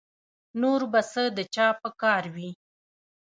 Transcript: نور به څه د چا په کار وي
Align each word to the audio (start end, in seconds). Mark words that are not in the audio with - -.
نور 0.61 0.81
به 0.91 1.01
څه 1.11 1.23
د 1.37 1.39
چا 1.55 1.67
په 1.81 1.89
کار 2.01 2.23
وي 2.35 2.49